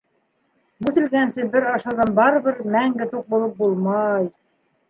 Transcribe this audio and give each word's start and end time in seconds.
Бүҫелгәнсе 0.85 1.45
бер 1.57 1.69
ашауҙан 1.73 2.15
барыбер 2.21 2.57
мәңге 2.77 3.11
туҡ 3.15 3.31
булып 3.35 3.55
булмай. 3.63 4.31